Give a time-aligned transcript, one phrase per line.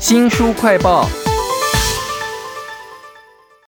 [0.00, 1.06] 新书快报。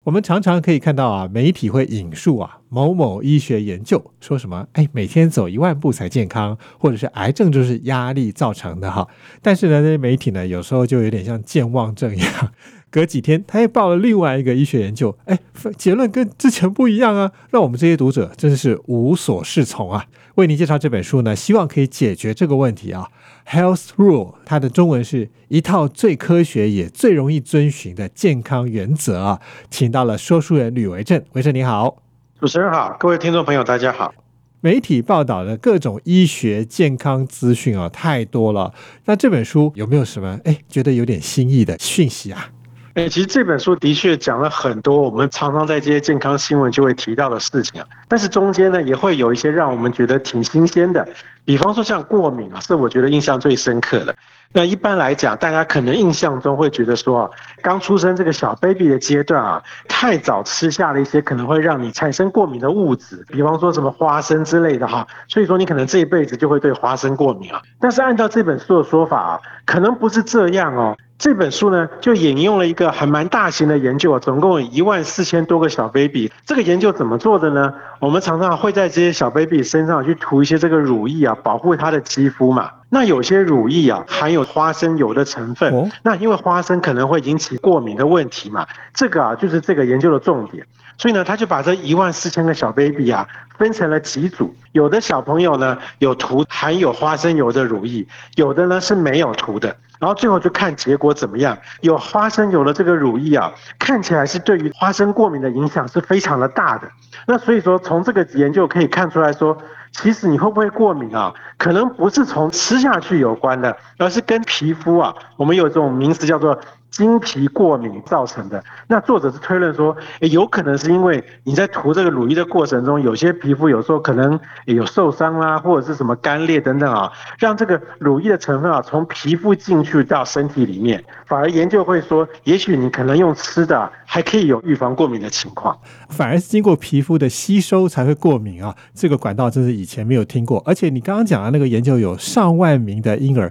[0.04, 9.08] 我们常常可以看到啊，媒体会引述啊某某医学研究，说什么哎，每天走一万步才健康，或者是癌症就是压力造成的哈。
[9.42, 12.52] 但是呢，那些媒体呢，有时候就有点像健忘症一样。
[12.90, 15.38] 隔几天，他又报了另外一个医学研究，哎，
[15.78, 20.04] 结论跟之前不一样啊，让我们这些读者真的是无所适从啊。
[20.34, 23.08] 为您介绍这本书呢，希望可以解决这个问题啊。
[23.48, 29.40] Health Rule，它的中文是一套最科学也最容易遵循的健康原则啊。
[29.70, 31.96] 请到了说书人吕维正，维正你好，
[32.40, 34.12] 主持人好，各位听众朋友大家好。
[34.60, 38.74] 媒体报道的各种医学健康资讯啊，太多了。
[39.04, 42.50] 那这本书有没有什么哎，觉得有点新意的讯息啊？
[42.94, 51.06] 哎，其实这本书的确讲了很多我们常常在这些健康新闻就会提到的事情啊，但是中间呢也会有一些让我们觉得挺新鲜的，
[51.44, 54.14] 比方说像过敏啊，是我觉得印象最深刻的。
[54.52, 57.30] 那一般来讲，大家可能印象中会觉得说，
[57.62, 67.62] 刚出生这个小 baby 的阶段啊，太早吃下了一些可能会让你产生过敏的物质，比方说什么花生之类的哈，所以说你可能这一辈子就会对花生过敏啊。
[67.78, 70.96] 但是按照这本书的说法啊，可能不是这样哦。
[71.20, 76.32] 这本书呢，就引用了一个还蛮大型的研究啊，总共一万四千多个小 baby。
[76.46, 77.74] 这个研究怎么做的呢？
[77.98, 82.70] 我们常常会在这些小 baby 身上去涂一些这个乳液啊，保护他的肌肤嘛。
[82.90, 90.66] 那有些乳液啊，含有花生油的成分，那因为花生可能会引起过敏的问题嘛，这个啊就是这个研究的重点。
[90.98, 99.74] 所以呢，他就把这一万四千个小 baby 啊，分成了几组，有的小朋友呢有涂含有花生油的乳液，有的呢是没有涂的。
[99.98, 101.56] 然后最后就看结果怎么样。
[101.82, 106.90] 有花生油的这个乳液啊，看起来是对于花生过敏的影响是非常的大的。
[107.26, 109.56] 那所以说从这个研究可以看出来说，
[109.92, 116.58] 其实你会不会过敏啊，可能不是从吃下去有关的，而是跟皮肤啊，我们有一种名词叫做。
[117.00, 135.74] 经皮过敏造成的，那作者是推论说，有可能是因为你在涂这个乳液的过程中，有些皮肤有时候可能有受伤啦，或者是什么干裂等等啊，让这个乳液的成分啊从皮肤进去到身体里面，反而研究会说，也许你可能用吃的还可以有预防过敏的情况，
[136.10, 143.50] 反而是经过皮肤的吸收才会过敏啊，这个管道真是以前没有听过，而且你刚刚讲的那个研究有上万名的婴儿。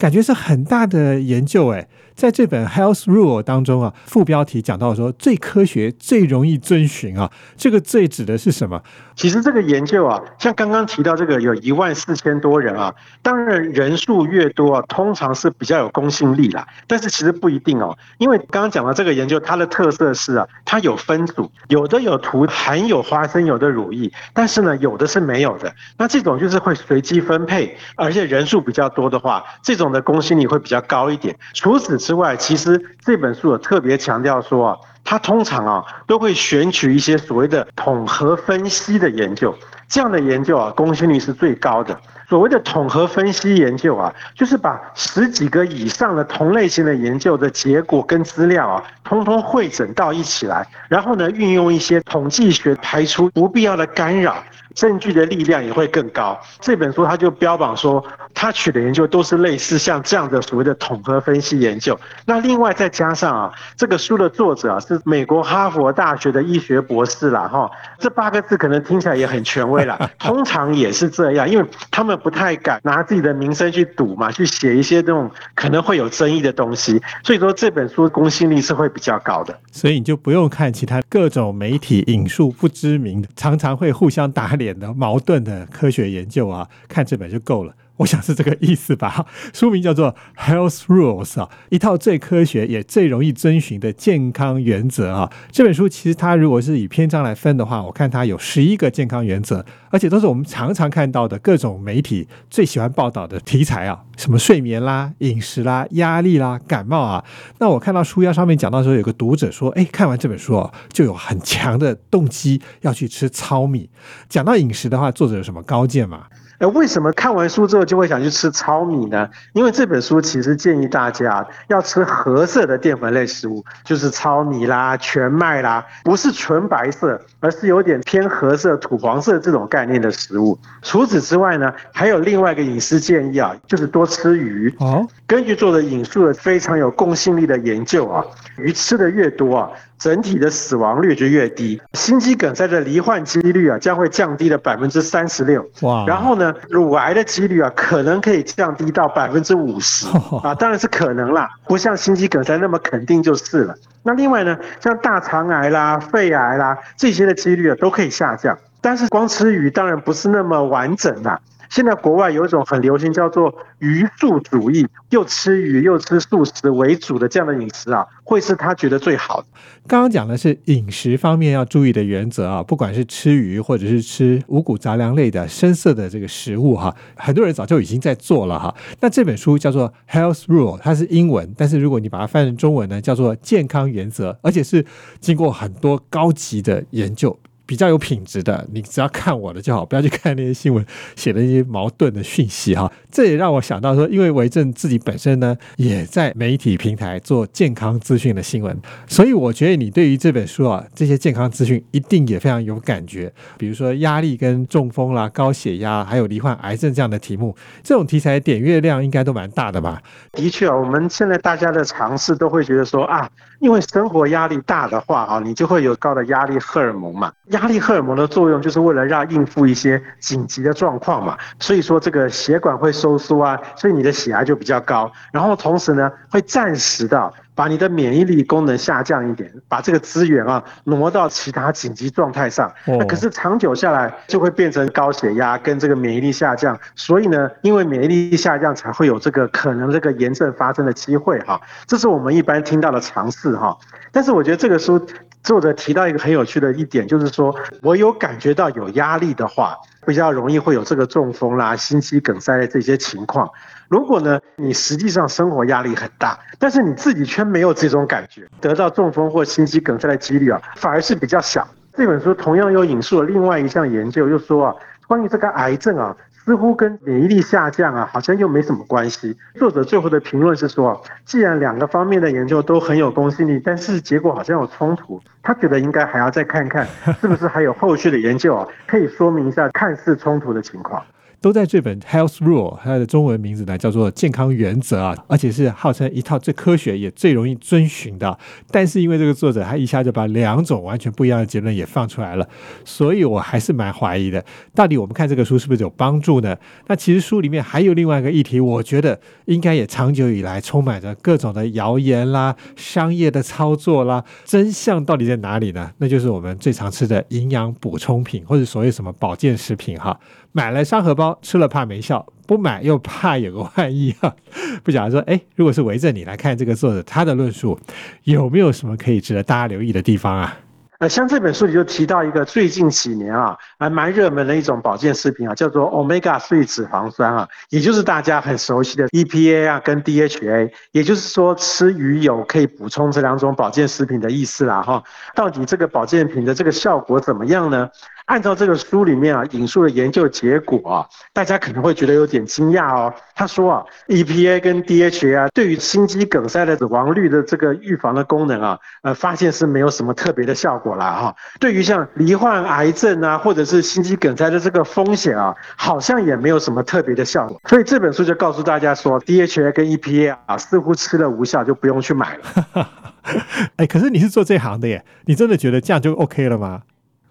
[0.00, 8.82] 感觉是很大的研究哎，在这本 Health Rule 当中啊，副标题讲到说最科学、最容易遵循啊，这个最指的是什么？
[9.14, 16.66] 其实这个研究啊，像刚刚提到这个有一万四千多人啊，当然人数越多啊，通常是比较有公信力啦。
[16.86, 25.70] 但是其实不一定哦，因为刚刚讲到这个研究，它的特色是啊，它有分组，有的有涂含有花生油的乳液，但是呢，有的是没有的。
[25.98, 31.36] 那这种就是会随机分配，而且人数比较多的话，这种的公信力会比较高一点。
[31.54, 34.78] 除此之外，其实这本书有特别强调说啊。
[35.04, 39.54] 它通常啊都会选取一些所谓的统合分析的研究，
[39.88, 41.98] 这样的研究啊公信力是最高的。
[42.28, 54.36] 所谓的统合分析研究啊，就是把十几个以上的同类型的研究的结果跟资料啊，通通汇整到一起来，然后呢运用一些统计学排除不必要的干扰。
[54.72, 56.40] 证据的力量也会更高。
[56.60, 58.02] 这本书它就标榜说，
[58.32, 61.98] 他取的研究都是类似像这样的所谓的统合分析研究。
[62.24, 69.98] 那另外再加上啊，这个书的作者啊是美国哈佛大学的医学博士啦，哈，这八个字可能听起来也很权威啦。
[70.20, 77.02] 通常也是这样，因为他们不太敢拿自己的名声去赌嘛，去写一些这种可能会有争议的东西。
[77.24, 79.58] 所以说这本书公信力是会比较高的。
[79.72, 84.50] 所以你就不用看其他各种媒体引述不知名的，常常会互相打。
[84.60, 87.72] 脸的矛盾的科学研究啊，看这本就够了。
[88.00, 89.26] 我想是这个意思吧。
[89.52, 90.14] 书名叫做
[90.50, 95.30] 《Health Rules》啊，一套最科学也最容易遵循的健康原则啊。
[95.52, 107.22] 这本书其实它如果是以篇章来分的话，我看它有十一个健康原则，而且都是我们常常看到的各种媒体最喜欢报道的题材啊，什么睡眠啦、饮食啦、压力啦、感冒啊。
[107.58, 113.90] 那我看到书腰上面讲到说，有个读者说，哎，看完这本书哦，就有很强的动机要去吃糙米。
[114.26, 116.24] 讲到饮食的话，作者有什么高见吗？
[116.60, 119.28] 哎，为什么看完书之后就会想去吃糙米呢？
[119.54, 130.58] 因为这本书其实建议大家要吃褐色的淀粉类食物，就是糙米啦、全麦啦，不是纯白色，而是有点偏褐色、土黄色这种概念的食物。
[130.82, 134.72] 除此之外呢，还有另外一个饮食建议啊，就是多吃鱼。
[134.80, 138.22] 哦，根据做的引述的非常有公信力的研究啊，
[138.58, 139.70] 鱼吃的越多啊。
[140.00, 145.64] 整体的死亡率就越低，心肌梗塞的罹患几率啊将会降低了百分之三十六。
[145.82, 146.06] 哇！
[146.06, 150.06] 然后呢，乳癌的几率啊可能可以降低到百分之五十
[150.42, 153.74] 啊，当然是可能啦，不像心肌梗塞那么肯定就是了。
[154.02, 161.38] 那另外呢，像大肠癌啦、肺癌啦这些的几率啊都可以下降，但是光吃鱼当然不是那么完整的。
[161.70, 169.46] 现在国外有一种很流行，叫做鱼素主义，又吃鱼又吃素食为主的这样的饮食啊，会是他觉得最好的。
[169.86, 178.74] 刚刚讲的是饮食方面要注意的原则啊，不管是吃鱼或者是吃五谷杂粮类的深色的这个食物哈，很多人早就已经在做了哈。
[179.00, 184.84] 那这本书叫做 Health Rule，它是英文，但是如果你把它翻成中文呢，叫做健康原则，而且是
[185.20, 187.38] 经过很多高级的研究。
[187.70, 190.84] 比较有品质的，你只要看我的就好，不要去看那些新闻
[191.14, 192.90] 写的一些矛盾的讯息哈。
[193.12, 198.76] 这也让我想到说，因为维正自己本身呢也在媒体平台做健康资讯的新闻，
[199.06, 203.32] 所以我觉得你对于这本书啊这些健康资讯一定也非常有感觉。
[203.56, 210.02] 比如说压力跟中风啦、高血压，还有罹患癌症这样的题目，这种题材点阅量应该都蛮大的吧？
[210.32, 213.30] 的确啊，我们现在大家的尝试都会觉得说啊，
[213.60, 217.32] 因为生活压力大的话啊，你就会有高的压力荷尔蒙嘛。
[217.60, 232.72] 压力荷尔蒙的作用就是为了让应付一些紧急的状况嘛，所以说这个血管会收缩啊，所以你的血压就比较高，然后同时呢会暂时的把你的免疫力功能下降一点，把这个资源啊挪到其他紧急状态上。
[232.86, 243.76] 那可是长久下来就会变成高血压跟这个免疫力下降，所以呢，因为免疫力下降才会有这个可能这个炎症发生的机会哈，这是我们一般听到的尝试哈。
[244.10, 245.06] 但是我觉得这个书。
[245.42, 249.76] 作者提到一个很有趣的一点，就是说我有感觉到有压力的话，
[250.06, 253.50] 比较容易会有这个中风啦、心肌梗塞的这些情况。
[253.88, 261.66] 如果呢，你实际上生活压力很大，但是你自己却没有这种感觉，得到中风或心肌梗塞的几率啊，反而是比较小。
[261.94, 264.74] 这本书同样又引述了另外一项研究，又说啊，
[265.08, 266.16] 关于这个癌症啊。
[266.50, 269.36] 似乎跟免疫力下降啊，好像又没什么关系。
[269.54, 276.84] 作者最后的评论是说，既然两个方面的研究都很有公信力，但是结果好像有冲突，他觉得应该还要再看看，
[277.20, 281.00] 是不是还有后续的研究啊，可以说明一下看似冲突的情况。
[281.40, 288.38] 都在这本《Health Rule》，它的中文名字呢叫做《健康原则》啊，而且是号称一套最科学也最容易遵循的。
[288.70, 292.46] 但是因为这个作者他一下就把两种完全不一样的结论也放出来了，
[292.84, 296.54] 所以我还是蛮怀疑的，到底我们看这个书是不是有帮助呢？
[296.88, 305.90] 那其实书里面还有另外一个议题，我觉得应该也长久以来充满着各种的谣言啦、商业的操作啦，真相到底在哪里呢？
[305.96, 310.20] 那就是我们最常吃的营养补充品或者所谓什么保健食品哈。
[310.52, 314.34] 买了沙盒包，吃了怕没效，不买又怕有个万一啊！
[314.82, 317.78] 不假如说，哎，如果是围着你来看这个作者他的论述，
[318.24, 320.56] 有没有什么可以值得大家留意的地方啊？
[320.98, 335.02] 呃，像这本书里就提到一个最近几年啊，还蛮热门的一种保健食品啊，叫做 Omega 3脂肪酸啊，也就是大家很熟悉的 EPA 啊跟 DHA，也就是说吃鱼油可以补充这两种保健食品的意思啦哈。
[335.34, 337.88] 到底这个保健品的这个效果怎么样呢？
[338.30, 343.12] 按照这个书里面啊引述的研究结果啊，大家可能会觉得有点惊讶哦。
[343.34, 351.34] 他说啊，EPA 跟 DHA 啊，对于心肌梗塞的死亡率的这个预防的功能啊，呃，发现是没有什么特别的效果啦哈。
[351.58, 357.60] 对于像罹患癌症啊，或者是心肌梗塞的这个风险啊，好像也没有什么特别的效果。
[357.64, 362.88] 所以这本书就告诉大家说，DHA 跟 EPA 啊，似乎吃了无效，就不用去买了。
[363.74, 366.82] 哎，可是你是做这行的耶，你真的觉得这样就 OK 了吗？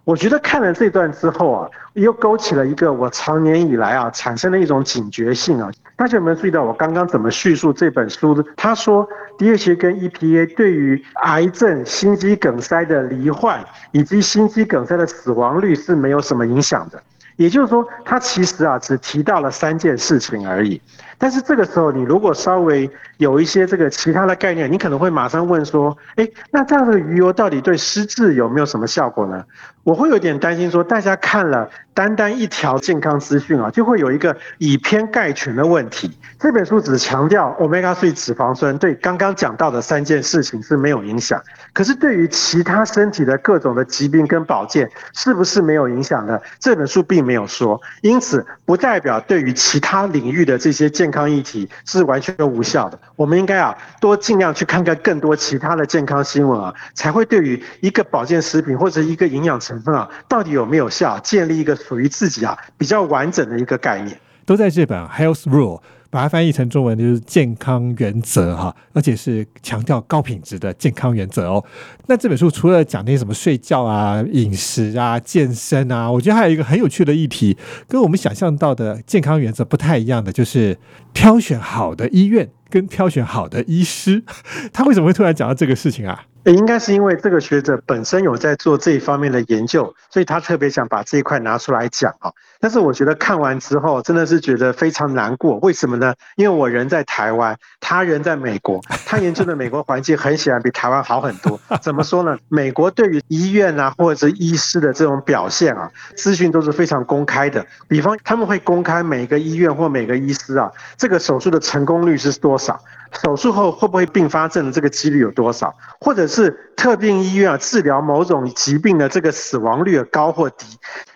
[0.09, 5.69] 我觉得看了这段之后啊，又勾起了一个我长年以来啊产生的一种警觉性啊。
[5.95, 8.43] 大家有没有注意到我刚刚怎么叙述这本书的？
[8.57, 16.99] 他说，DHA 跟 EPA 对于癌症、心肌梗塞的罹患以及心肌梗塞的死亡率是没有什么影响的。
[17.39, 20.81] 也就是说，他其实啊只提到了三件事情而已。
[21.17, 29.45] 但是这个时候，你如果稍微有一些这个其他的概念，你可能会马上问说：，哎，那这样的鱼油到底对失智有没有什么效果呢？
[29.83, 31.69] 我会有点担心说，大家看了
[31.99, 36.09] 单单一条健康资讯啊，就会有一个以偏概全的问题。
[36.39, 46.39] 这本书只强调 omega 3脂肪酸对刚刚讲到的三件事情是没有影响，可是对于其他身体的各种的疾病跟保健，是不是没有影响呢？
[46.57, 52.97] 这本书并没有说，因此不代表对于其他领域的这些健康议题是完全无效的。
[53.17, 64.15] 我们应该啊多尽量去看看更多其他的健康新闻啊，才会对于一个保健食品或者一个营养成分啊到底有没有效，建立一个属于自己啊比较完整的一个概念。
[64.45, 65.77] 都在这本《Health Rule》，
[66.11, 71.63] 把它翻译成中文就是健康原则哈，而且是强调高品质的健康原则哦。
[72.07, 80.77] 那这本书除了讲那些什么睡觉啊、饮食啊、健身啊，我觉得还有一个很有趣的议题，跟我们想象到的健康原则不太一样的，就是
[81.13, 84.23] 挑选好的医院跟挑选好的医师。
[84.73, 86.25] 他为什么会突然讲到这个事情啊？
[86.53, 92.31] 应该是因为这个学者本身有在做这一方面的研究，所以他特别想把这一块拿出来讲啊。
[92.61, 96.13] 但是我觉得看完之后真的是觉得非常难过，为什么呢？
[96.35, 101.59] 因为我人在台湾，他人在美国，他研究的美国环境很显然比台湾好很多。
[101.81, 102.37] 怎么说呢？
[102.49, 107.65] 美国对于医院啊或者是医师的这种表现啊，资讯都是非常公开的。
[107.87, 112.81] 比方他们会公开每个医院或每个医师啊，这个手术的成功率是多少。
[113.23, 115.75] 手术后会不会并发症的这个几率有多少？
[115.99, 120.65] 或者是特定医院啊治疗某种疾病的这个死亡率高或低？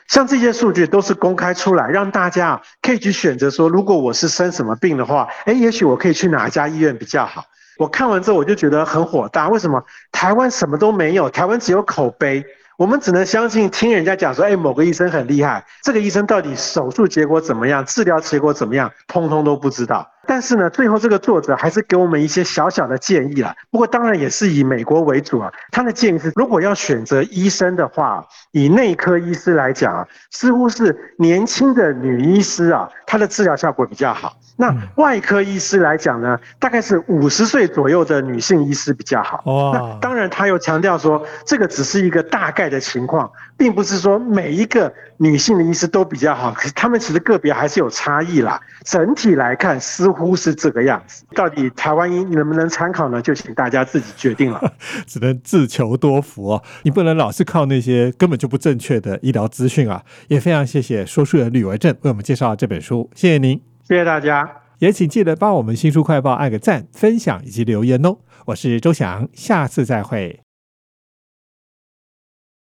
[0.08, 7.46] 像这些数据都是公开出来，让大家啊可以去选择说，如果我是生什么病的话，哎，也许我可以去哪一家医院比较好。
[7.78, 11.30] 我看完之后我就觉得很火大，为什么台湾什么都没有？
[11.30, 12.46] 台湾只有口碑。
[12.76, 20.08] 我们只能相信听人家讲说，哎，某个医生很厉害，这个医生到底手术结果怎么样，治疗结果怎么样，通通都不知道。
[20.26, 23.54] 但是呢，最后这个作者还是给我们一些小小的建议了。
[23.70, 25.52] 不过当然也是以美国为主啊。
[25.72, 34.36] 他的建议是，如果要选择医生的话，以内科医师来讲啊，似乎是年轻的女医师啊，她的治疗效果比较好。
[34.58, 39.44] 那外科医师来讲呢，大概是五十岁左右的女性医师比较好。
[39.72, 46.52] 那当然他又强调说，这个只是一个大概的情况，并不是说每一个女性的医师都比较好。
[46.54, 48.60] 可是他们其实个别还是有差异啦。
[48.84, 51.24] 整体来看，似乎是这个样子。
[51.36, 53.22] 到底台湾医能不能参考呢？
[53.22, 54.74] 就请大家自己决定了。
[55.06, 60.04] 只能自求多福哦，你不能老是靠那些根本就不正确的医疗资讯啊。
[60.30, 63.60] 也非常谢谢说书人吕维正为我们介绍这本书，谢谢您。
[63.88, 68.18] 谢谢大家，也请记得帮我们新书快报按个赞、分享以及留言哦。
[68.48, 70.43] 我是周翔，下次再会。